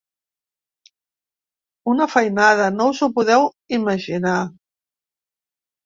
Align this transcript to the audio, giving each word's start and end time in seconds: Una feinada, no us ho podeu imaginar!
Una 1.95 2.09
feinada, 2.15 2.73
no 2.81 2.89
us 2.95 3.05
ho 3.09 3.13
podeu 3.21 3.49
imaginar! 3.81 4.37